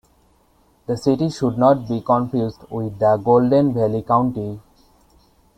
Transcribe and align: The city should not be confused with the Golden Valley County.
The 0.87 0.97
city 0.97 1.29
should 1.29 1.59
not 1.59 1.87
be 1.87 2.01
confused 2.01 2.63
with 2.71 2.97
the 2.97 3.17
Golden 3.23 3.71
Valley 3.71 4.01
County. 4.01 4.59